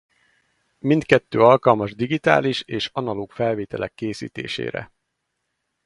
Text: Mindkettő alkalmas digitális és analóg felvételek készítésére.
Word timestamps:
Mindkettő 0.79 1.39
alkalmas 1.39 1.95
digitális 1.95 2.61
és 2.61 2.89
analóg 2.93 3.31
felvételek 3.31 3.93
készítésére. 3.93 4.91